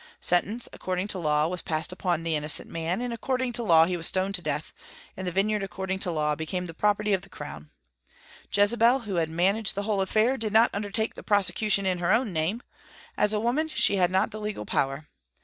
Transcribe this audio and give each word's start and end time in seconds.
Sentence, 0.19 0.67
according 0.73 1.07
to 1.09 1.19
law, 1.19 1.47
was 1.47 1.61
passed 1.61 1.91
upon 1.91 2.23
the 2.23 2.35
innocent 2.35 2.67
man, 2.67 3.01
and 3.01 3.13
according 3.13 3.53
to 3.53 3.61
law 3.61 3.85
he 3.85 3.95
was 3.95 4.07
stoned 4.07 4.33
to 4.33 4.41
death, 4.41 4.73
and 5.15 5.27
the 5.27 5.31
vineyard 5.31 5.61
according 5.61 5.99
to 5.99 6.09
law 6.09 6.33
became 6.33 6.65
the 6.65 6.73
property 6.73 7.13
of 7.13 7.21
the 7.21 7.29
Crown. 7.29 7.69
Jezebel, 8.51 9.01
who 9.01 9.17
had 9.17 9.29
managed 9.29 9.75
the 9.75 9.83
whole 9.83 10.01
affair, 10.01 10.37
did 10.37 10.53
not 10.53 10.71
undertake 10.73 11.13
the 11.13 11.21
prosecution 11.21 11.85
in 11.85 11.99
her 11.99 12.11
own 12.11 12.33
name; 12.33 12.63
as 13.15 13.31
a 13.31 13.39
woman, 13.39 13.67
she 13.67 13.97
had 13.97 14.09
not 14.09 14.31
the 14.31 14.41
legal 14.41 14.65
power. 14.65 15.05